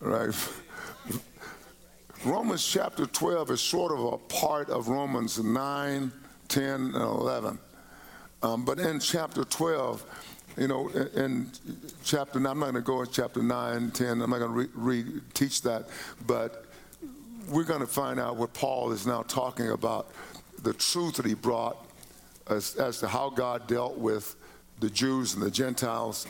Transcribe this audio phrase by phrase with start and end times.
[0.00, 0.34] right?
[2.24, 6.12] Romans chapter 12 is sort of a part of Romans 9,
[6.48, 7.58] 10, and 11.
[8.42, 10.04] Um, but in chapter 12,
[10.56, 11.50] you know, in,
[12.04, 15.02] chapter, I'm not going to go in chapter 9, 10, I'm not going to re,
[15.02, 15.88] re- teach that,
[16.26, 16.66] but
[17.48, 20.10] we're going to find out what Paul is now talking about
[20.62, 21.86] the truth that he brought
[22.48, 24.36] as, as to how God dealt with
[24.80, 26.26] the Jews and the Gentiles,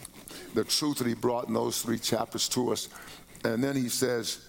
[0.55, 2.89] the truth that he brought in those three chapters to us.
[3.45, 4.47] And then he says,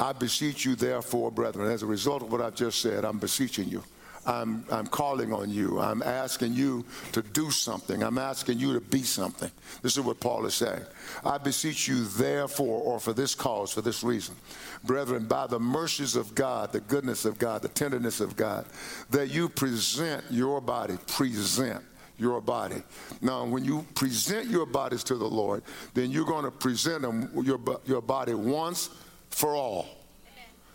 [0.00, 3.68] I beseech you, therefore, brethren, as a result of what I've just said, I'm beseeching
[3.68, 3.82] you.
[4.24, 5.80] I'm, I'm calling on you.
[5.80, 8.02] I'm asking you to do something.
[8.02, 9.50] I'm asking you to be something.
[9.82, 10.82] This is what Paul is saying.
[11.24, 14.36] I beseech you, therefore, or for this cause, for this reason,
[14.84, 18.64] brethren, by the mercies of God, the goodness of God, the tenderness of God,
[19.10, 21.82] that you present your body, present
[22.22, 22.82] your body.
[23.20, 27.28] Now, when you present your bodies to the Lord, then you're going to present them,
[27.44, 28.88] your, your body once
[29.30, 29.88] for all.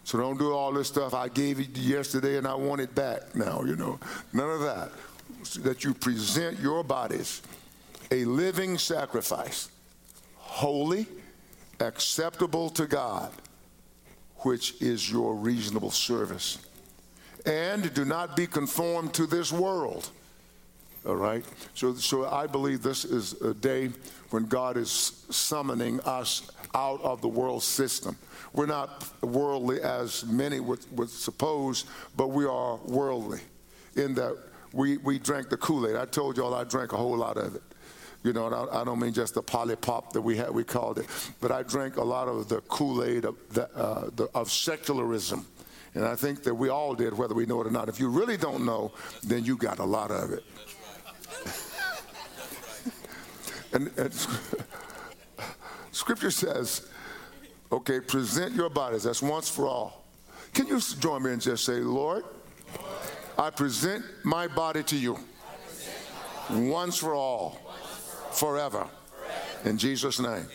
[0.04, 3.36] So don't do all this stuff I gave you yesterday and I want it back
[3.36, 4.00] now, you know.
[4.32, 4.92] None of that.
[5.44, 7.42] So that you present your bodies
[8.12, 9.70] a living sacrifice,
[10.36, 11.08] holy,
[11.82, 13.32] acceptable to God,
[14.38, 16.60] which is your reasonable service.
[17.46, 20.10] And do not be conformed to this world.
[21.08, 21.46] All right?
[21.74, 23.90] So, so I believe this is a day
[24.30, 28.18] when God is summoning us out of the world system.
[28.54, 31.86] We're not worldly as many would, would suppose,
[32.18, 33.40] but we are worldly
[33.96, 34.38] in that
[34.74, 35.96] we, we drank the Kool Aid.
[35.96, 37.64] I told y'all I drank a whole lot of it.
[38.24, 41.06] You know, I, I, don't mean just the polypop that we had, we called it,
[41.40, 45.46] but I drank a lot of the Kool Aid of, uh, of secularism.
[45.94, 47.90] And I think that we all did, whether we know it or not.
[47.90, 48.92] If you really don't know,
[49.24, 50.44] then you got a lot of it.
[53.74, 54.14] and, and
[55.92, 56.88] Scripture says,
[57.72, 59.04] okay, present your bodies.
[59.04, 60.04] That's once for all.
[60.54, 62.24] Can you join me and just say, Lord,
[63.38, 65.20] I present my body to you
[66.50, 67.60] once for all,
[68.32, 68.88] forever,
[69.66, 70.46] in Jesus' name.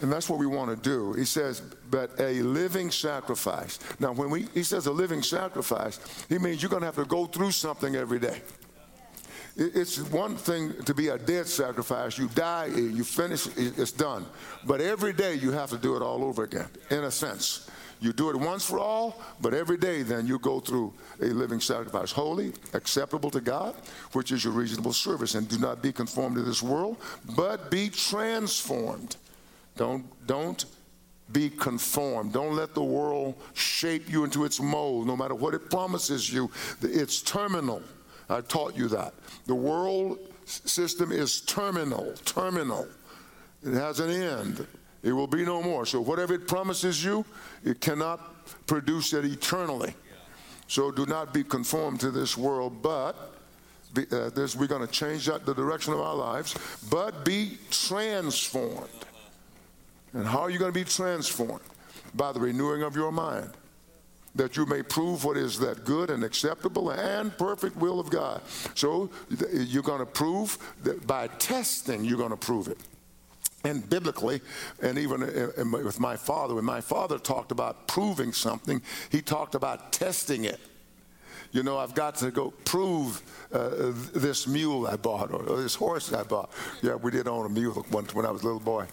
[0.00, 1.12] And that's what we want to do.
[1.12, 3.78] He says, but a living sacrifice.
[3.98, 7.04] Now, when we, he says a living sacrifice, he means you're going to have to
[7.04, 8.40] go through something every day.
[9.56, 12.16] It's one thing to be a dead sacrifice.
[12.16, 14.24] You die, you finish, it's done.
[14.64, 17.68] But every day you have to do it all over again, in a sense.
[18.00, 21.60] You do it once for all, but every day then you go through a living
[21.60, 23.74] sacrifice, holy, acceptable to God,
[24.12, 25.34] which is your reasonable service.
[25.34, 26.96] And do not be conformed to this world,
[27.36, 29.16] but be transformed.
[29.76, 30.64] Don't, don't
[31.30, 32.32] be conformed.
[32.32, 36.50] Don't let the world shape you into its mold, no matter what it promises you.
[36.80, 37.82] It's terminal.
[38.30, 39.12] I taught you that.
[39.46, 42.86] The world system is terminal, terminal.
[43.64, 44.66] It has an end.
[45.02, 45.84] It will be no more.
[45.84, 47.24] So whatever it promises you,
[47.64, 48.20] it cannot
[48.66, 49.94] produce it eternally.
[50.68, 53.16] So do not be conformed to this world, but
[53.92, 56.54] be, uh, this, we're going to change that, the direction of our lives,
[56.90, 58.88] but be transformed.
[60.12, 61.64] And how are you going to be transformed?
[62.14, 63.50] By the renewing of your mind
[64.34, 68.40] that you may prove what is that good and acceptable and perfect will of God.
[68.74, 69.10] So
[69.52, 72.78] you're going to prove that by testing, you're going to prove it.
[73.62, 74.40] And biblically,
[74.80, 78.80] and even with my father, when my father talked about proving something,
[79.10, 80.60] he talked about testing it.
[81.52, 83.20] You know, I've got to go prove
[83.52, 86.52] uh, this mule I bought or, this horse I bought.
[86.80, 88.86] Yeah, we did own a mule once when I was a little boy.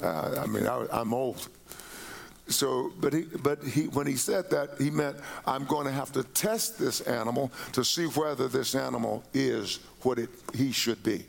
[0.00, 1.48] Uh, I mean, I, I'm old.
[2.46, 5.16] So, but he, but he, when he said that, he meant
[5.46, 10.18] I'm going to have to test this animal to see whether this animal is what
[10.18, 11.24] it, he should be.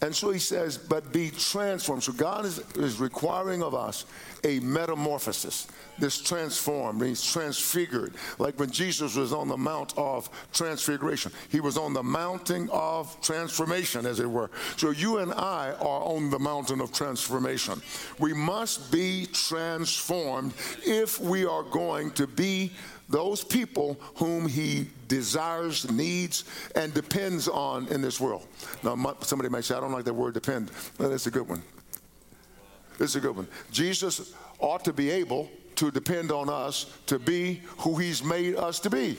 [0.00, 2.04] And so he says, but be transformed.
[2.04, 4.06] So God is, is requiring of us
[4.44, 5.66] a metamorphosis.
[5.98, 8.14] This transformed, he's transfigured.
[8.38, 13.20] Like when Jesus was on the Mount of Transfiguration, he was on the mountain of
[13.20, 14.50] transformation, as it were.
[14.76, 17.82] So you and I are on the mountain of transformation.
[18.20, 20.54] We must be transformed
[20.86, 22.70] if we are going to be
[23.08, 26.44] those people whom he desires, needs,
[26.74, 28.46] and depends on in this world.
[28.82, 30.70] Now, somebody might say, I don't like that word depend,
[31.00, 31.62] it's a good one.
[33.00, 33.46] It's a good one.
[33.70, 38.80] Jesus ought to be able to depend on us to be who he's made us
[38.80, 39.16] to be.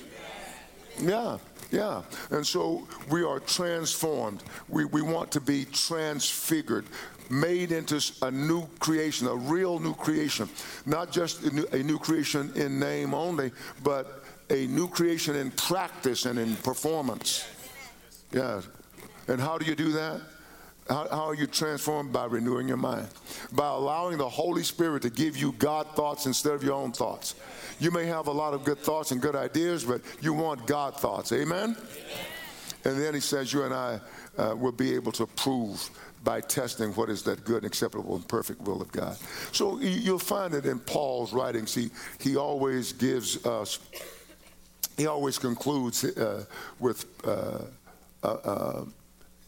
[1.00, 1.38] Yeah,
[1.72, 2.02] yeah.
[2.32, 4.44] And so we are transformed.
[4.68, 6.86] We, we want to be transfigured
[7.30, 10.50] made into a new creation, a real new creation.
[10.86, 13.52] Not just a new, a new creation in name only,
[13.84, 17.46] but a new creation in practice and in performance.
[18.31, 18.62] Yeah.
[19.28, 20.22] And how do you do that?
[20.88, 22.12] How, how, are you transformed?
[22.12, 23.08] By renewing your mind,
[23.52, 27.36] by allowing the Holy Spirit to give you God thoughts instead of your own thoughts.
[27.80, 30.98] You may have a lot of good thoughts and good ideas, but you want God
[30.98, 31.31] thoughts.
[31.31, 31.76] Amen?
[31.78, 31.78] Amen.
[32.86, 34.00] And then he says, You and I
[34.38, 35.90] uh, will be able to prove
[36.24, 39.18] by testing what is that good, acceptable, and perfect will of God.
[39.51, 41.74] So you'll find it in Paul's writings.
[41.74, 41.89] He,
[42.19, 43.80] he always gives us,
[44.98, 46.45] he always concludes uh,
[46.80, 47.60] with uh,
[48.24, 48.86] uh,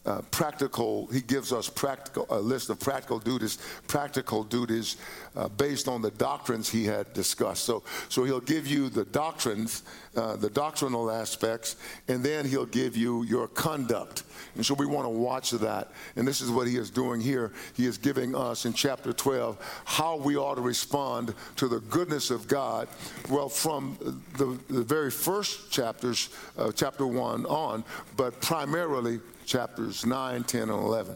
[0.04, 4.96] uh practical, he gives us practical, a list of practical duties, practical duties
[5.36, 7.64] uh, based on the doctrines he had discussed.
[7.64, 9.82] So, so he'll give you the doctrines,
[10.16, 11.76] uh, the doctrinal aspects,
[12.08, 14.24] and then he'll give you your conduct.
[14.54, 15.90] And so we want to watch that.
[16.16, 17.52] And this is what he is doing here.
[17.74, 22.30] He is giving us in chapter 12 how we ought to respond to the goodness
[22.30, 22.88] of God.
[23.30, 23.96] Well, from
[24.36, 26.28] the, the very first chapters,
[26.58, 27.84] uh, chapter 1 on,
[28.16, 29.20] but primarily
[29.52, 31.14] chapters 9, 10, and 11.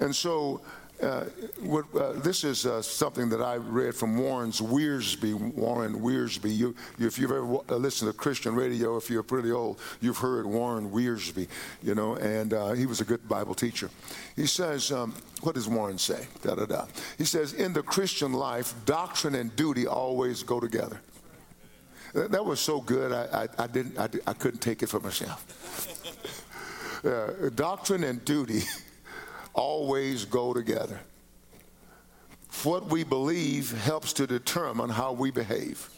[0.00, 0.62] And so
[1.02, 1.24] uh,
[1.60, 5.34] what, uh, this is uh, something that I read from Warren Wiersbe.
[5.54, 6.56] Warren Wiersbe.
[6.56, 10.16] You, you, if you've ever uh, listened to Christian radio, if you're pretty old, you've
[10.16, 11.46] heard Warren Wiersbe.
[11.82, 13.90] You know, and uh, he was a good Bible teacher.
[14.34, 16.86] He says, um, "What does Warren say?" Da da da.
[17.16, 21.00] He says, "In the Christian life, doctrine and duty always go together."
[22.14, 23.12] That was so good.
[23.12, 23.98] I, I, I didn't.
[23.98, 25.44] I, I couldn't take it for myself
[27.04, 28.62] uh, doctrine and duty
[29.54, 31.00] always go together.
[32.64, 35.88] What we believe helps to determine how we behave.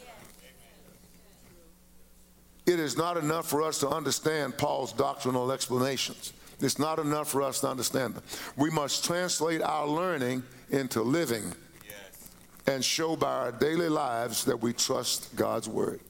[2.66, 6.32] It is not enough for us to understand Paul's doctrinal explanations.
[6.60, 8.22] It's not enough for us to understand them.
[8.56, 11.52] We must translate our learning into living
[11.84, 12.30] yes.
[12.66, 16.00] and show by our daily lives that we trust God's word.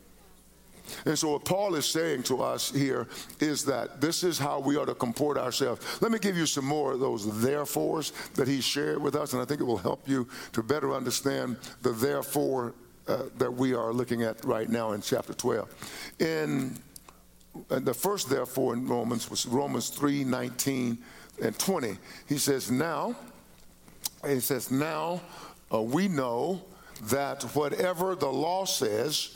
[1.04, 3.08] And so, what Paul is saying to us here
[3.40, 6.00] is that this is how we are to comport ourselves.
[6.00, 9.42] Let me give you some more of those therefores that he shared with us, and
[9.42, 12.74] I think it will help you to better understand the therefore
[13.08, 16.16] uh, that we are looking at right now in chapter 12.
[16.20, 16.78] In
[17.68, 20.98] the first therefore in Romans was Romans 3 19
[21.42, 21.96] and 20.
[22.28, 23.16] He says, Now,
[24.26, 25.20] he says, Now
[25.72, 26.62] uh, we know
[27.04, 29.34] that whatever the law says,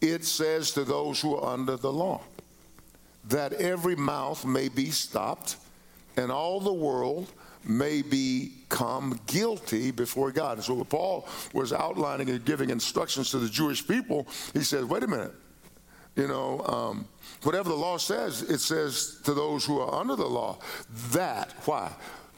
[0.00, 2.20] it says to those who are under the law
[3.28, 5.56] that every mouth may be stopped
[6.16, 7.32] and all the world
[7.64, 10.58] may become guilty before God.
[10.58, 14.26] And so Paul was outlining and giving instructions to the Jewish people.
[14.52, 15.32] He says, wait a minute.
[16.14, 17.08] You know, um,
[17.42, 20.58] whatever the law says, it says to those who are under the law
[21.10, 21.90] that, why?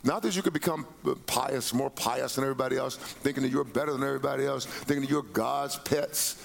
[0.02, 0.86] Not that you could become
[1.26, 5.10] pious, more pious than everybody else, thinking that you're better than everybody else, thinking that
[5.10, 6.42] you're God's pets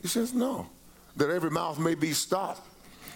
[0.00, 0.68] he says, no,
[1.16, 2.66] that every mouth may be stopped.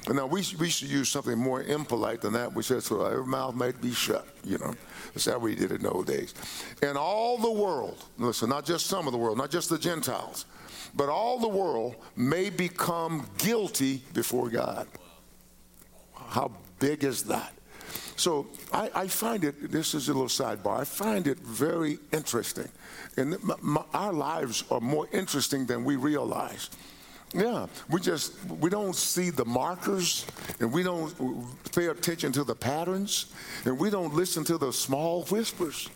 [0.07, 2.55] And now we, we should use something more impolite than that.
[2.55, 4.75] We said, so every mouth may be shut, you know.
[5.13, 6.35] That's how we did it in those days.
[6.83, 10.47] And all the world, listen, not just some of the world, not just the Gentiles,
[10.95, 14.89] but all the world may become guilty before God.
[16.15, 17.53] How big is that?
[18.17, 22.69] So I, I, find it, this is a little sidebar, I find it very interesting.
[23.17, 26.71] And my, my, our lives are more interesting than we realize.
[27.33, 30.27] Yeah, we just, we don't see the markers
[30.59, 31.15] and we don't
[31.73, 33.27] pay attention to the patterns
[33.65, 35.89] and we don't listen to the small whispers.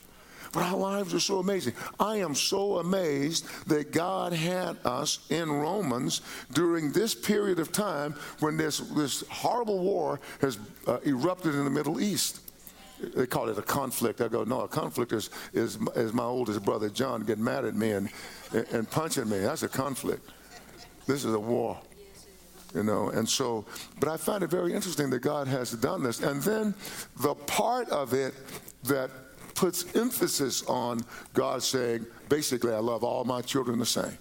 [0.54, 1.74] But our lives are so amazing.
[1.98, 6.20] I am so amazed that God had us in Romans
[6.52, 11.70] during this period of time when this, this horrible war has uh, erupted in the
[11.70, 12.40] Middle East.
[13.16, 14.20] They call it a conflict.
[14.20, 17.74] I go, no, a conflict is, is, is my oldest brother John getting mad at
[17.74, 18.08] me and,
[18.70, 19.40] and punching me.
[19.40, 20.30] That's a conflict.
[21.06, 21.78] This is a war
[22.74, 23.64] you know and so
[24.00, 26.74] but i find it very interesting that god has done this and then
[27.20, 28.34] the part of it
[28.82, 29.10] that
[29.54, 31.00] puts emphasis on
[31.32, 34.18] God saying, basically, I love all my children the same.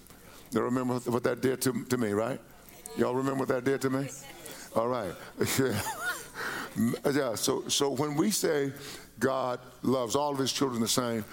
[0.52, 2.40] You remember what that did to, to me, right?
[2.98, 4.08] Y'all remember what that did to me?
[4.76, 5.14] All right.
[7.12, 8.72] yeah, so, so when we say
[9.20, 11.26] God loves all of his children the same,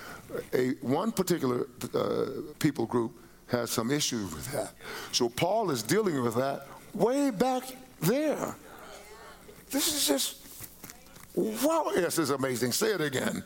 [0.53, 2.27] a, one particular uh,
[2.59, 3.13] people group
[3.49, 4.73] has some issues with that.
[5.13, 7.65] So Paul is dealing with that way back
[8.01, 8.55] there.
[9.71, 10.37] This is just,
[11.35, 12.73] wow, yes, is amazing.
[12.73, 13.43] Say it again.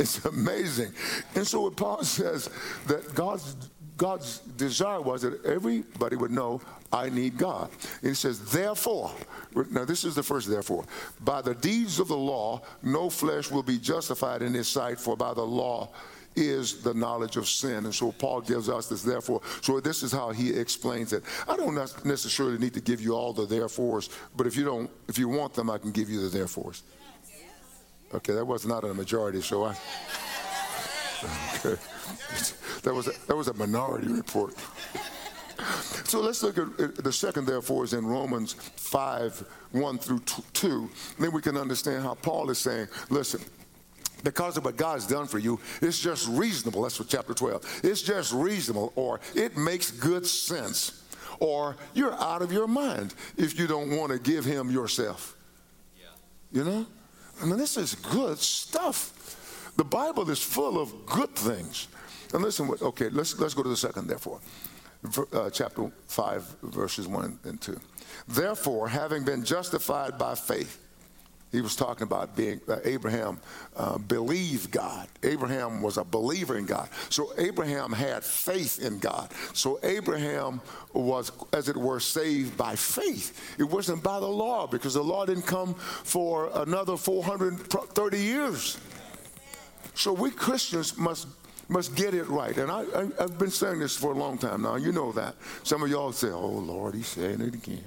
[0.00, 0.92] It's amazing.
[1.34, 2.48] And so what Paul says
[2.86, 3.54] that God's
[4.00, 7.68] God's desire was that everybody would know I need God.
[8.00, 9.12] And he says, therefore,
[9.70, 10.86] now this is the first therefore,
[11.20, 15.18] by the deeds of the law, no flesh will be justified in his sight, for
[15.18, 15.90] by the law
[16.34, 17.84] is the knowledge of sin.
[17.84, 19.42] And so Paul gives us this therefore.
[19.60, 21.22] So this is how he explains it.
[21.46, 21.74] I don't
[22.06, 25.52] necessarily need to give you all the therefores, but if you don't, if you want
[25.52, 26.84] them, I can give you the therefores.
[28.12, 29.76] Okay, that was not a majority, so I.
[31.64, 31.80] Okay.
[32.82, 34.54] That was a, that was a minority report.
[36.04, 40.20] So let's look at the second, therefore, is in Romans 5 1 through
[40.54, 40.90] 2.
[41.18, 43.40] Then we can understand how Paul is saying, listen,
[44.24, 46.82] because of what God has done for you, it's just reasonable.
[46.82, 47.80] That's what chapter 12.
[47.84, 51.04] It's just reasonable, or it makes good sense,
[51.38, 55.36] or you're out of your mind if you don't want to give Him yourself.
[55.98, 56.06] Yeah.
[56.52, 56.86] You know?
[57.40, 59.72] I mean, this is good stuff.
[59.76, 61.88] The Bible is full of good things.
[62.34, 64.40] And listen, okay, let's, let's go to the second, therefore
[65.32, 67.78] uh, chapter 5, verses 1 and 2.
[68.28, 70.78] Therefore, having been justified by faith,
[71.52, 73.40] he was talking about being uh, Abraham
[73.76, 75.08] uh, believed God.
[75.22, 76.88] Abraham was a believer in God.
[77.08, 79.32] So Abraham had faith in God.
[79.52, 80.60] So Abraham
[80.92, 83.56] was, as it were, saved by faith.
[83.58, 88.78] It wasn't by the law because the law didn't come for another 430 years.
[89.94, 91.26] So we Christians must
[91.68, 92.56] must get it right.
[92.56, 94.74] And I, I, have been saying this for a long time now.
[94.74, 95.36] You know that.
[95.62, 97.84] Some of y'all say, oh, Lord, he's saying it again.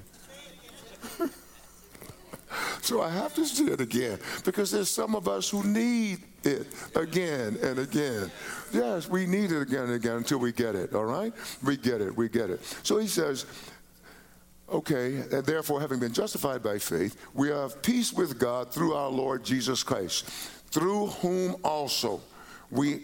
[2.80, 6.66] so I have to say it again because there's some of us who need it
[6.94, 8.30] again and again.
[8.72, 11.32] Yes, we need it again and again until we get it, all right?
[11.62, 12.62] We get it, we get it.
[12.82, 13.46] So he says,
[14.68, 19.10] Okay, and therefore, having been justified by faith, we have peace with God through our
[19.10, 20.26] Lord Jesus Christ,
[20.70, 22.20] through whom also
[22.70, 23.02] we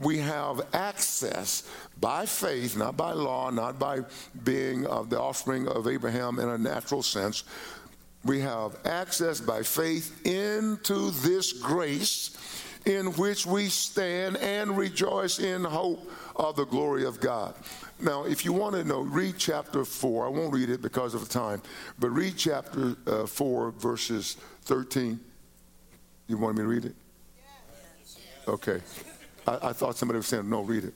[0.00, 1.68] we have access
[2.00, 4.00] by faith, not by law, not by
[4.42, 7.44] being of the offspring of Abraham in a natural sense.
[8.24, 12.36] We have access by faith into this grace
[12.86, 17.54] in which we stand and rejoice in hope of the glory of God.
[18.00, 20.26] Now, if you want to know, read chapter 4.
[20.26, 21.62] I won't read it because of the time,
[21.98, 25.18] but read chapter uh, 4, verses 13.
[26.26, 26.94] You want me to read it?
[28.48, 28.80] Okay.
[29.46, 30.94] I, I thought somebody was saying, no, read it.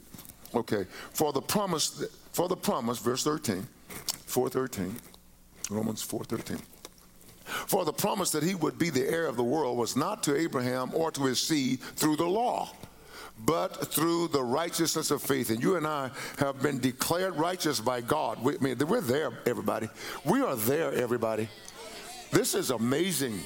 [0.55, 0.87] Okay.
[1.13, 3.67] For the promise, for the promise, verse 13,
[4.27, 4.95] 413,
[5.71, 6.59] Romans 413.
[7.49, 10.37] For the promise that he would be the heir of the world was not to
[10.37, 12.71] Abraham or to his seed through the law,
[13.45, 15.51] but through the righteousness of faith.
[15.51, 18.43] And you and I have been declared righteous by God.
[18.43, 19.89] We, I mean, we're there, everybody.
[20.25, 21.49] We are there, everybody.
[22.31, 23.39] This is amazing.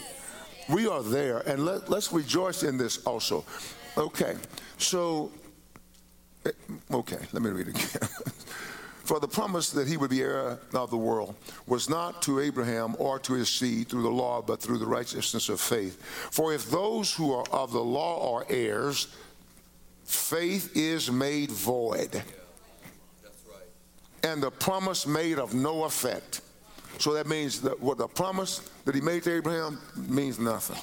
[0.69, 1.39] We are there.
[1.41, 3.45] And let, let's rejoice in this also.
[3.97, 4.35] Okay.
[4.79, 5.31] So,
[6.47, 6.51] eh,
[6.91, 7.87] okay, let me read again.
[9.05, 11.35] For the promise that he would be heir of the world
[11.67, 15.49] was not to Abraham or to his seed through the law, but through the righteousness
[15.49, 16.01] of faith.
[16.31, 19.09] For if those who are of the law are heirs,
[20.05, 22.23] faith is made void.
[24.23, 26.41] And the promise made of no effect.
[26.99, 30.81] So that means that what the promise that he made to Abraham means nothing.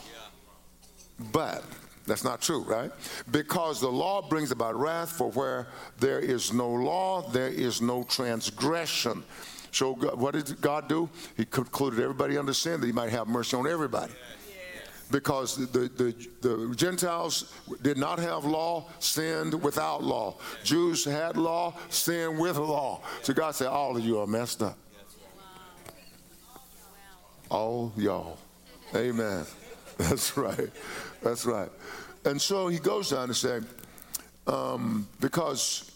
[1.31, 1.63] But
[2.09, 2.91] that's not true, right?
[3.31, 5.67] Because the law brings about wrath, for where
[5.99, 9.23] there is no law, there is no transgression.
[9.71, 11.09] So, what did God do?
[11.37, 14.13] He concluded everybody under sin that He might have mercy on everybody.
[15.11, 17.51] Because the, the, the Gentiles
[17.81, 20.37] did not have law, sinned without law.
[20.63, 23.01] Jews had law, sinned with law.
[23.23, 24.77] So God said, All of you are messed up.
[27.49, 28.37] All y'all.
[28.95, 29.45] Amen.
[29.99, 30.69] That's right.
[31.21, 31.69] That's right.
[32.25, 33.59] And so he goes on to say,
[34.47, 35.91] um, because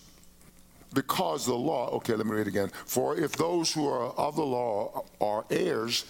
[0.93, 2.69] because the law, okay, let me read again.
[2.85, 6.05] For if those who are of the law are heirs,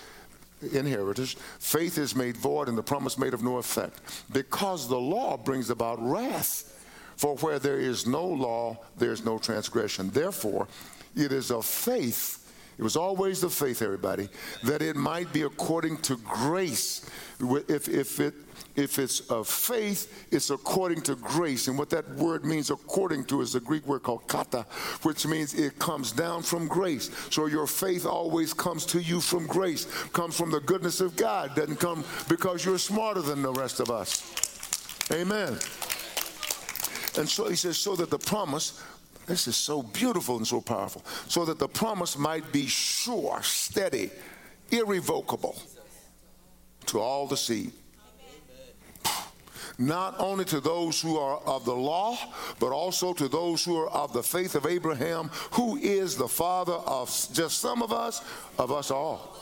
[0.73, 4.01] inheritors, faith is made void and the promise made of no effect.
[4.33, 6.69] Because the law brings about wrath.
[7.15, 10.09] For where there is no law, there is no transgression.
[10.09, 10.67] Therefore,
[11.15, 12.42] it is of faith.
[12.77, 14.29] It was always the faith, everybody,
[14.63, 17.09] that it might be according to grace.
[17.39, 18.33] If, if it
[18.75, 21.67] if it's of faith, it's according to grace.
[21.67, 24.65] And what that word means, according to, is the Greek word called kata,
[25.03, 27.11] which means it comes down from grace.
[27.29, 31.55] So your faith always comes to you from grace, comes from the goodness of God,
[31.55, 34.23] doesn't come because you're smarter than the rest of us.
[35.11, 35.59] Amen.
[37.15, 38.81] And so he says, so that the promise,
[39.25, 44.11] this is so beautiful and so powerful, so that the promise might be sure, steady,
[44.71, 45.55] irrevocable
[46.87, 47.71] to all the seed
[49.77, 52.17] not only to those who are of the law,
[52.59, 56.73] but also to those who are of the faith of Abraham, who is the father
[56.73, 58.23] of just some of us,
[58.57, 59.35] of us all.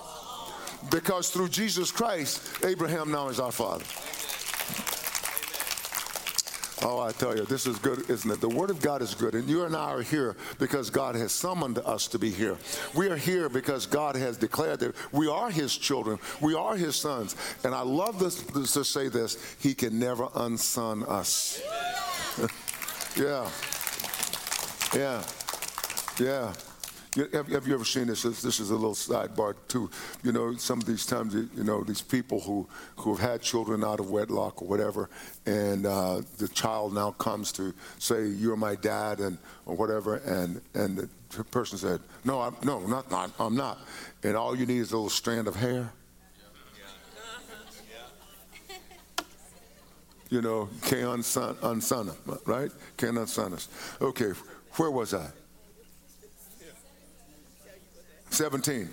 [0.90, 3.86] Because through Jesus Christ, Abraham now is our father.
[6.84, 8.42] Oh, I tell you, this is good, isn't it?
[8.42, 11.32] The Word of God is good, and you and I are here because God has
[11.32, 12.58] summoned us to be here.
[12.96, 16.96] We are here because God has declared that we are His children, we are His
[16.96, 17.36] sons.
[17.64, 21.62] And I love this, this to say this He can never unson us.
[23.16, 23.50] yeah.
[24.96, 25.24] Yeah.
[26.20, 26.54] Yeah.
[27.34, 28.24] Have, have, you ever seen this?
[28.24, 28.42] this?
[28.42, 28.62] this?
[28.62, 29.90] is a little sidebar too.
[30.24, 33.84] You know, some of these times, you know, these people who who have had children
[33.84, 35.10] out of wedlock or whatever,
[35.46, 40.62] and uh, the child now comes to say, "You're my dad," and or whatever, and
[40.74, 43.80] and the person said, "No, I'm no, not, not I'm not,"
[44.24, 45.92] and all you need is a little strand of hair.
[50.30, 51.26] You know, can't
[52.46, 52.72] right?
[52.96, 53.68] Can't.
[54.02, 54.32] Okay,
[54.78, 55.28] where was I?
[58.32, 58.90] 17.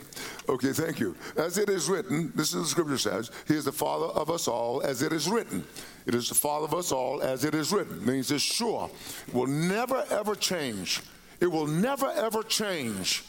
[0.48, 1.16] Okay, thank you.
[1.36, 4.48] As it is written, this is the scripture says, He is the Father of us
[4.48, 5.64] all, as it is written.
[6.06, 7.98] It is the Father of us all, as it is written.
[7.98, 8.90] It means it's sure.
[9.26, 11.00] It will never ever change.
[11.40, 13.24] It will never ever change.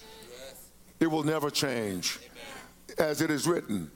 [1.00, 2.20] It will never change.
[2.98, 3.92] As it is written,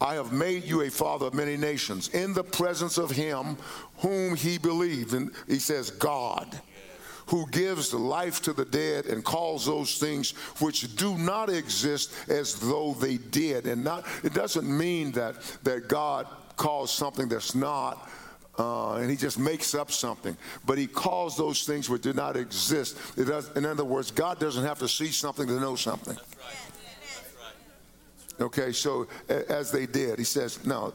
[0.00, 3.56] I have made you a father of many nations in the presence of him
[3.98, 5.14] whom he believed.
[5.14, 6.60] And he says, God
[7.26, 12.54] who gives life to the dead and calls those things which do not exist as
[12.56, 13.66] though they did.
[13.66, 16.26] And not it doesn't mean that that God
[16.56, 18.10] calls something that's not.
[18.56, 22.36] Uh, and he just makes up something, but he calls those things which did not
[22.36, 22.96] exist.
[23.16, 26.16] Does, in other words, God doesn't have to see something to know something.
[28.40, 30.92] Okay, so as they did, he says, now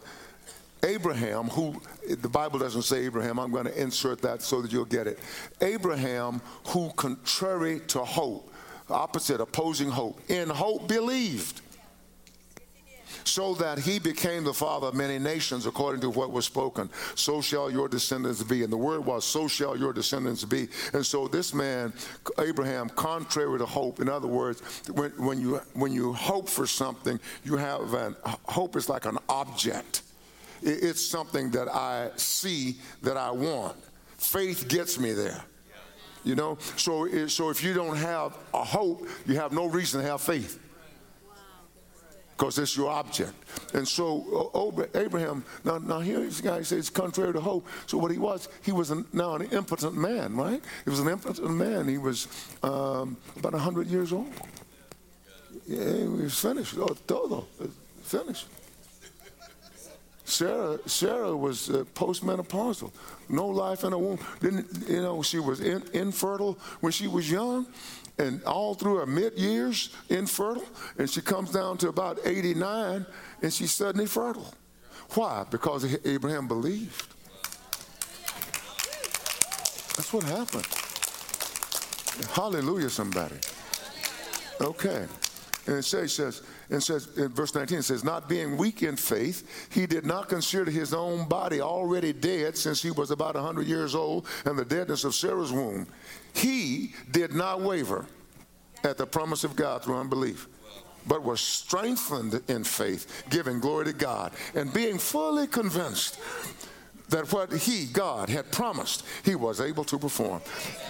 [0.84, 4.86] Abraham, who the Bible doesn't say Abraham, I'm going to insert that so that you'll
[4.86, 5.20] get it.
[5.62, 8.52] Abraham, who contrary to hope,
[8.90, 11.62] opposite, opposing hope, in hope believed,
[13.26, 16.90] so that he became the father of many nations according to what was spoken.
[17.16, 18.64] So shall your descendants be.
[18.64, 20.68] And the word was, so shall your descendants be.
[20.94, 21.94] And so this man,
[22.40, 27.20] Abraham, contrary to hope, in other words, when, when you, when you hope for something,
[27.44, 30.02] you have an, hope is like an object
[30.62, 33.78] it's something that I see that I want.
[34.18, 35.44] Faith gets me there.
[36.24, 40.08] You know, so so if you don't have a hope, you have no reason to
[40.08, 40.60] have faith
[42.40, 43.34] because it's your object.
[43.74, 47.68] And so Abraham, now, now here this guy says contrary to hope.
[47.86, 50.62] So what he was, he was an, now an impotent man, right?
[50.86, 51.86] He was an impotent man.
[51.90, 52.30] He was
[52.64, 54.32] um, about 100 years old.
[55.68, 56.76] Yeah, he was finished.
[56.78, 57.46] Oh, todo,
[58.04, 58.48] finished.
[60.30, 62.92] Sarah, Sarah was uh, postmenopausal,
[63.30, 64.20] no life in her womb.
[64.40, 67.66] Didn't you know she was in, infertile when she was young,
[68.20, 70.66] and all through her mid years infertile,
[71.00, 73.06] and she comes down to about 89,
[73.42, 74.54] and she's suddenly fertile.
[75.16, 75.46] Why?
[75.50, 77.08] Because Abraham believed.
[79.98, 80.68] That's what happened.
[82.34, 83.36] Hallelujah, somebody.
[84.62, 85.08] Okay.
[85.68, 88.96] And it says, says, and says in verse 19, it says, not being weak in
[88.96, 93.68] faith, he did not consider his own body already dead since he was about 100
[93.68, 95.86] years old and the deadness of Sarah's womb.
[96.34, 98.06] He did not waver
[98.84, 100.48] at the promise of God through unbelief,
[101.06, 106.20] but was strengthened in faith, giving glory to God, and being fully convinced
[107.10, 110.42] that what he, God, had promised, he was able to perform.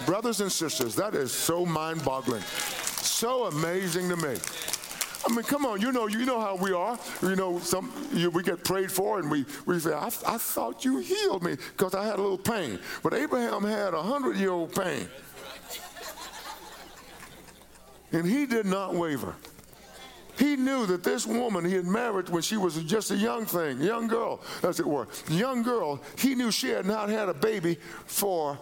[0.06, 2.42] Brothers and sisters, that is so mind boggling
[3.20, 4.34] so amazing to me.
[5.26, 6.98] I mean, come on, you know, you know how we are.
[7.22, 10.86] You know, some you, we get prayed for, and we, we say, I, I thought
[10.86, 12.78] you healed me because I had a little pain.
[13.02, 15.06] But Abraham had a hundred year old pain.
[18.12, 19.34] And he did not waver.
[20.40, 23.78] He knew that this woman he had married when she was just a young thing,
[23.78, 27.76] young girl, as it were, young girl, he knew she had not had a baby
[28.06, 28.58] for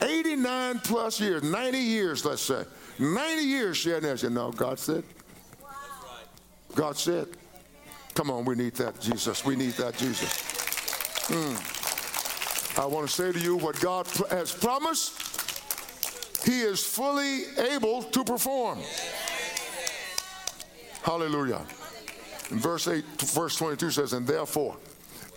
[0.00, 2.64] 89 plus years, 90 years, let's say.
[2.98, 4.32] 90 years she hadn't answered.
[4.32, 5.04] No, God said.
[6.74, 7.28] God said.
[8.14, 9.44] Come on, we need that, Jesus.
[9.44, 10.32] We need that, Jesus.
[11.28, 12.78] Mm.
[12.82, 15.20] I want to say to you what God has promised,
[16.46, 18.78] He is fully able to perform.
[21.02, 21.60] Hallelujah.
[22.50, 24.76] In verse 8, verse 22 says, And therefore,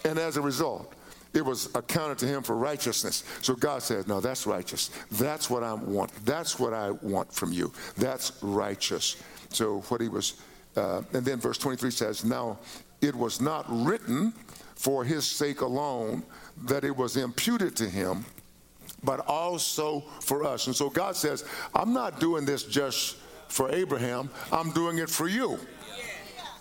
[0.04, 0.93] and as a result,
[1.34, 3.23] it was accounted to him for righteousness.
[3.41, 4.89] So God says, No, that's righteous.
[5.12, 6.12] That's what I want.
[6.25, 7.73] That's what I want from you.
[7.97, 9.17] That's righteous.
[9.49, 10.36] So what he was,
[10.75, 12.60] uh, and then verse 23 says, Now
[13.01, 14.34] it was not written
[14.75, 16.23] for his sake alone
[16.65, 18.25] that it was imputed to him,
[19.04, 20.67] but also for us.
[20.67, 25.27] And so God says, I'm not doing this just for Abraham, I'm doing it for
[25.27, 25.60] you.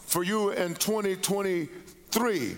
[0.06, 2.56] For you in 2023.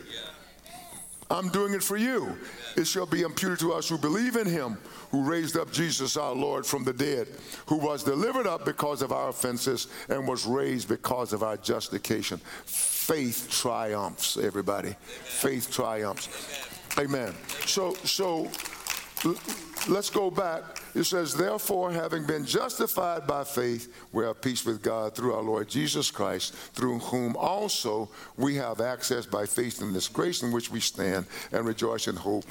[1.28, 2.36] I'm doing it for you.
[2.76, 4.78] It shall be imputed to us who believe in him
[5.10, 7.28] who raised up Jesus our Lord from the dead,
[7.66, 12.38] who was delivered up because of our offenses and was raised because of our justification.
[12.64, 14.94] Faith triumphs, everybody.
[15.24, 16.28] Faith triumphs.
[16.98, 17.34] Amen.
[17.66, 18.50] So, so
[19.88, 20.62] let's go back.
[20.94, 25.42] It says, Therefore, having been justified by faith, we have peace with God through our
[25.42, 30.52] Lord Jesus Christ, through whom also we have access by faith in this grace in
[30.52, 32.44] which we stand and rejoice in hope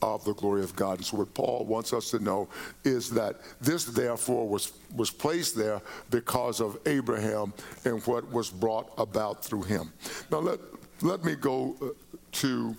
[0.00, 0.98] of the glory of God.
[0.98, 2.48] And so, what Paul wants us to know
[2.84, 5.80] is that this, therefore, was, was placed there
[6.10, 7.52] because of Abraham
[7.84, 9.92] and what was brought about through him.
[10.30, 10.60] Now, let,
[11.02, 11.86] let me go uh,
[12.32, 12.76] to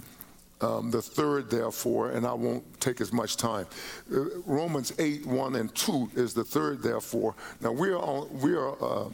[0.62, 3.66] um, the third, therefore, and I won't take as much time.
[4.14, 7.36] Uh, Romans 8, 1 and 2 is the third, therefore.
[7.62, 9.10] Now, we are on, we are, uh,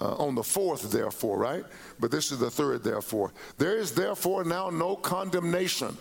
[0.00, 1.64] uh, on the fourth, therefore, right?
[2.00, 3.32] But this is the third, therefore.
[3.58, 5.96] There is, therefore, now no condemnation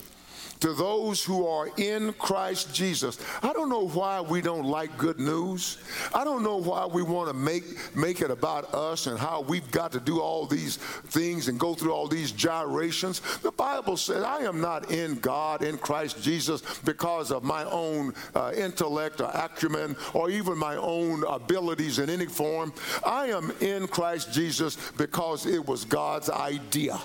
[0.62, 3.20] to those who are in Christ Jesus.
[3.44, 5.78] I don't know why we don't like good news.
[6.14, 7.64] I don't know why we want to make
[7.96, 11.74] make it about us and how we've got to do all these things and go
[11.74, 13.22] through all these gyrations.
[13.42, 18.14] The Bible says, "I am not in God in Christ Jesus because of my own
[18.36, 22.72] uh, intellect or acumen or even my own abilities in any form.
[23.04, 27.00] I am in Christ Jesus because it was God's idea."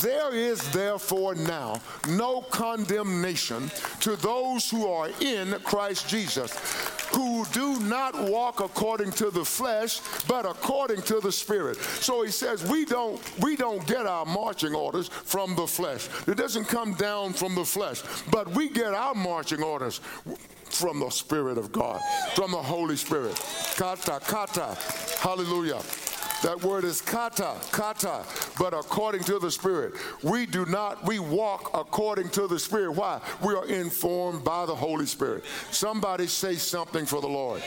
[0.00, 3.70] There is therefore now no condemnation
[4.00, 6.52] to those who are in Christ Jesus,
[7.12, 11.76] who do not walk according to the flesh, but according to the Spirit.
[11.78, 16.08] So he says we don't we don't get our marching orders from the flesh.
[16.26, 20.00] It doesn't come down from the flesh, but we get our marching orders
[20.70, 22.00] from the Spirit of God,
[22.34, 23.34] from the Holy Spirit.
[23.76, 24.76] Kata, kata.
[25.20, 25.80] Hallelujah.
[26.42, 28.24] That word is kata, kata,
[28.58, 29.94] but according to the Spirit.
[30.22, 32.92] We do not, we walk according to the Spirit.
[32.92, 33.20] Why?
[33.44, 35.44] We are informed by the Holy Spirit.
[35.70, 37.62] Somebody say something for the Lord.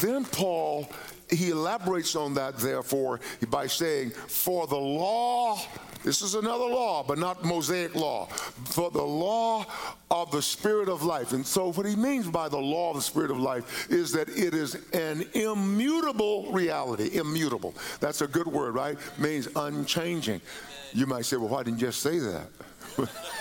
[0.00, 0.88] Then Paul,
[1.30, 5.58] he elaborates on that, therefore, by saying, For the law
[6.04, 8.26] this is another law, but not Mosaic law.
[8.26, 9.66] For the law
[10.10, 11.32] of the Spirit of life.
[11.32, 14.28] And so, what he means by the law of the Spirit of life is that
[14.28, 17.18] it is an immutable reality.
[17.18, 17.74] Immutable.
[18.00, 18.98] That's a good word, right?
[19.18, 20.40] Means unchanging.
[20.92, 22.48] You might say, well, why didn't you just say that?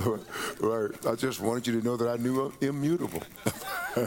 [1.06, 3.22] I just wanted you to know that I knew immutable.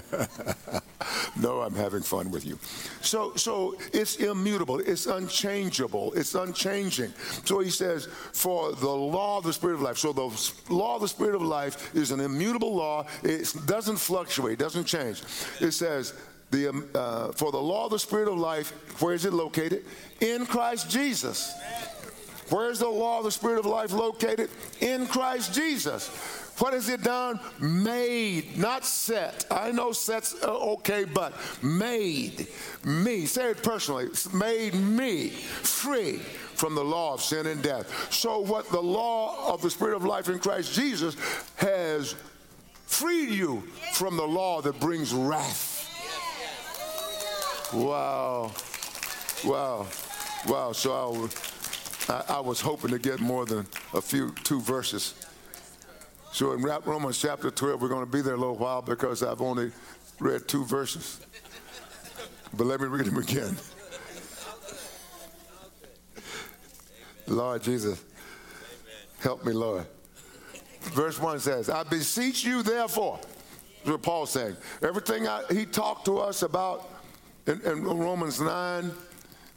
[1.39, 2.57] no, I'm having fun with you.
[3.01, 7.13] So, so it's immutable, it's unchangeable, it's unchanging.
[7.45, 9.97] So he says, for the law of the Spirit of life.
[9.97, 13.05] So the law of the Spirit of life is an immutable law.
[13.23, 15.21] It doesn't fluctuate, it doesn't change.
[15.59, 16.13] It says,
[16.51, 19.83] the, um, uh, for the law of the Spirit of life, where is it located?
[20.21, 21.53] In Christ Jesus.
[22.53, 24.51] Where's the law of the Spirit of life located?
[24.79, 26.07] In Christ Jesus.
[26.59, 27.39] What has it done?
[27.59, 29.47] Made, not set.
[29.49, 32.47] I know set's uh, okay, but made
[32.85, 36.17] me, say it personally, made me free
[36.53, 38.13] from the law of sin and death.
[38.13, 41.15] So, what the law of the Spirit of life in Christ Jesus
[41.55, 42.13] has
[42.85, 43.61] freed you
[43.93, 45.89] from the law that brings wrath.
[47.73, 48.51] Wow.
[49.43, 49.87] Wow.
[50.47, 50.71] Wow.
[50.73, 51.29] So,
[52.09, 55.25] I, I was hoping to get more than a few, two verses.
[56.31, 59.41] So in Romans chapter 12, we're going to be there a little while because I've
[59.41, 59.71] only
[60.19, 61.19] read two verses.
[62.55, 63.55] But let me read them again.
[67.27, 68.03] Lord Jesus,
[69.19, 69.85] help me, Lord.
[70.81, 73.19] Verse 1 says, I beseech you, therefore,
[73.85, 74.57] what Paul's saying.
[74.81, 76.89] Everything I, he talked to us about
[77.47, 78.91] in, in Romans 9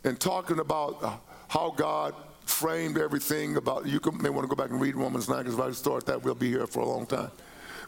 [0.04, 2.14] and talking about how God
[2.46, 5.54] framed everything about, you can, may want to go back and read Romans 9 because
[5.54, 7.30] if I start that, we'll be here for a long time.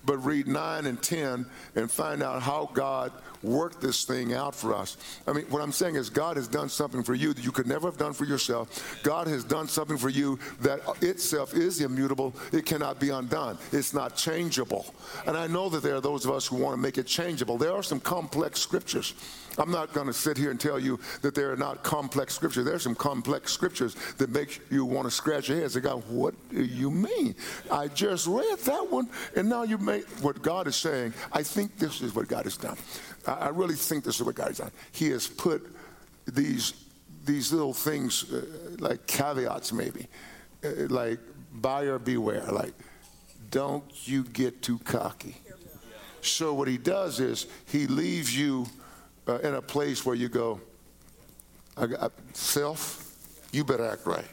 [0.04, 4.74] But read 9 and 10 and find out how God worked this thing out for
[4.74, 4.96] us.
[5.26, 7.66] I mean, what I'm saying is, God has done something for you that you could
[7.66, 9.00] never have done for yourself.
[9.02, 13.94] God has done something for you that itself is immutable, it cannot be undone, it's
[13.94, 14.94] not changeable.
[15.26, 17.58] And I know that there are those of us who want to make it changeable.
[17.58, 19.14] There are some complex scriptures
[19.58, 22.64] I'm not going to sit here and tell you that there are not complex scriptures.
[22.64, 25.80] There are some complex scriptures that make you want to scratch your head and say,
[25.80, 27.34] God, what do you mean?
[27.70, 31.12] I just read that one, and now you make what God is saying.
[31.32, 32.76] I think this is what God has done.
[33.26, 34.72] I, I really think this is what God has done.
[34.92, 35.66] He has put
[36.26, 36.74] these
[37.24, 38.42] these little things uh,
[38.78, 40.06] like caveats, maybe,
[40.64, 41.18] uh, like
[41.52, 42.72] buyer beware, like
[43.50, 45.36] don't you get too cocky.
[46.20, 48.66] So what he does is he leaves you
[49.28, 50.60] uh, in a place where you go,
[51.76, 53.14] I got self,
[53.52, 54.24] you better act right.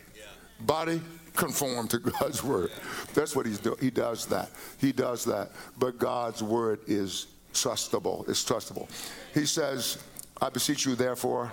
[0.61, 1.01] Body,
[1.35, 2.71] conform to God's word.
[3.13, 3.77] That's what he's doing.
[3.79, 4.49] He does that.
[4.79, 5.51] He does that.
[5.77, 8.27] But God's word is trustable.
[8.29, 8.89] It's trustable.
[9.33, 10.03] He says,
[10.41, 11.51] I beseech you, therefore,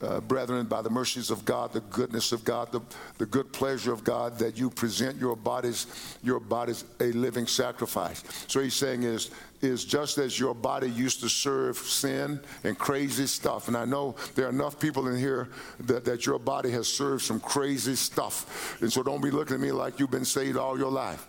[0.00, 2.80] uh, brethren, by the mercies of God, the goodness of God, the,
[3.18, 5.86] the good pleasure of God, that you present your bodies,
[6.22, 8.24] your bodies a living sacrifice.
[8.48, 9.30] So he's saying is,
[9.62, 13.68] is just as your body used to serve sin and crazy stuff.
[13.68, 15.48] And I know there are enough people in here
[15.80, 18.80] that, that your body has served some crazy stuff.
[18.82, 21.26] And so don't be looking at me like you've been saved all your life.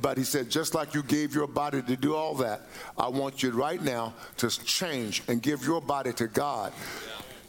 [0.00, 2.62] But he said, just like you gave your body to do all that,
[2.96, 6.72] I want you right now to change and give your body to God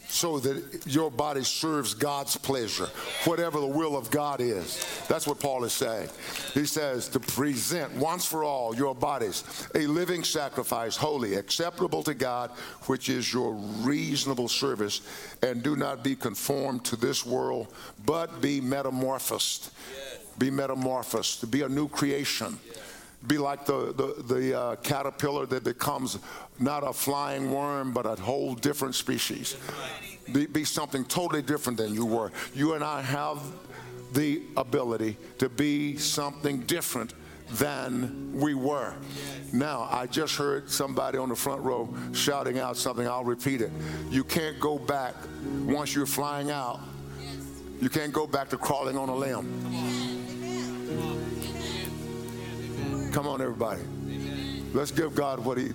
[0.09, 2.87] so that your body serves God's pleasure,
[3.25, 4.83] whatever the will of God is.
[5.07, 6.09] That's what Paul is saying.
[6.53, 9.43] He says to present once for all your bodies
[9.75, 12.49] a living sacrifice, holy, acceptable to God,
[12.87, 15.01] which is your reasonable service,
[15.43, 17.67] and do not be conformed to this world,
[18.05, 19.71] but be metamorphosed.
[20.39, 22.57] Be metamorphosed, to be a new creation
[23.27, 26.19] be like the, the, the uh, caterpillar that becomes
[26.59, 29.57] not a flying worm, but a whole different species.
[30.31, 32.31] Be, be something totally different than you were.
[32.55, 33.41] You and I have
[34.13, 37.13] the ability to be something different
[37.51, 38.93] than we were.
[39.51, 43.07] Now, I just heard somebody on the front row shouting out something.
[43.07, 43.71] I'll repeat it.
[44.09, 45.15] You can't go back
[45.65, 46.79] once you're flying out.
[47.81, 49.47] You can't go back to crawling on a limb.
[53.11, 53.81] Come on, everybody.
[54.73, 55.69] Let's give God what he,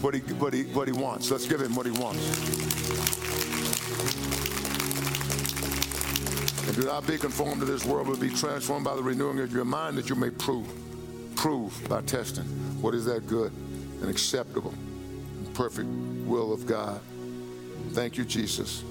[0.00, 1.30] what he, what he, what he wants.
[1.30, 2.20] Let's give him what he wants.
[6.66, 9.52] And do not be conformed to this world, but be transformed by the renewing of
[9.52, 10.68] your mind that you may prove,
[11.36, 12.44] prove by testing
[12.82, 13.52] what is that good
[14.00, 15.88] and acceptable and perfect
[16.26, 17.00] will of God.
[17.90, 18.82] Thank you, Jesus.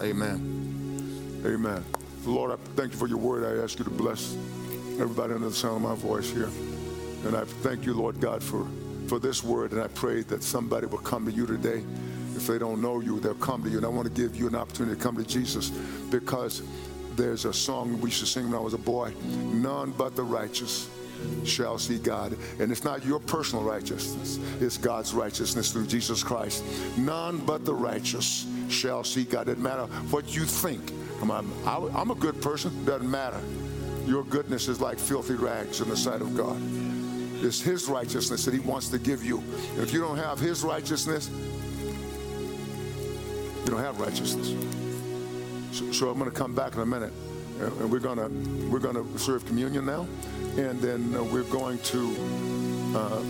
[0.00, 1.42] Amen.
[1.44, 1.84] Amen.
[2.24, 3.44] Lord, I thank you for your word.
[3.44, 4.36] I ask you to bless
[4.98, 6.50] everybody under the sound of my voice here.
[7.26, 8.66] And I thank you, Lord God, for,
[9.08, 9.72] for this word.
[9.72, 11.82] And I pray that somebody will come to you today.
[12.36, 13.78] If they don't know you, they'll come to you.
[13.78, 15.70] And I want to give you an opportunity to come to Jesus
[16.10, 16.62] because
[17.16, 20.22] there's a song we used to sing when I was a boy None but the
[20.22, 20.88] righteous
[21.44, 22.36] shall see God.
[22.60, 26.62] And it's not your personal righteousness, it's God's righteousness through Jesus Christ.
[26.98, 29.48] None but the righteous shall see God.
[29.48, 30.92] It doesn't matter what you think.
[31.22, 31.32] I'm,
[31.66, 33.40] I'm a good person, doesn't matter.
[34.06, 36.60] Your goodness is like filthy rags in the sight of God.
[37.42, 39.38] It's His righteousness that He wants to give you.
[39.38, 41.30] And if you don't have His righteousness,
[43.64, 44.54] you don't have righteousness.
[45.76, 47.12] So, so I'm going to come back in a minute,
[47.60, 48.28] and we're going to
[48.68, 50.06] we're going to serve communion now,
[50.56, 52.16] and then uh, we're going to.
[52.94, 53.22] Uh,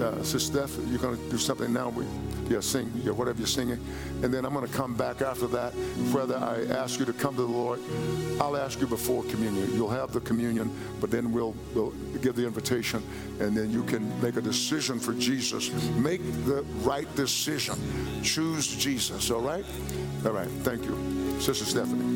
[0.00, 1.88] uh, Sister Steph, you're going to do something now.
[1.90, 2.04] We,
[2.48, 3.78] yeah, sing, yeah, whatever you're singing.
[4.22, 5.72] And then I'm going to come back after that.
[6.12, 7.80] Whether I ask you to come to the Lord,
[8.40, 9.74] I'll ask you before communion.
[9.74, 13.02] You'll have the communion, but then we'll, we'll give the invitation,
[13.40, 15.70] and then you can make a decision for Jesus.
[15.96, 17.76] Make the right decision.
[18.22, 19.64] Choose Jesus, all right?
[20.24, 21.40] All right, thank you.
[21.40, 22.13] Sister Stephanie.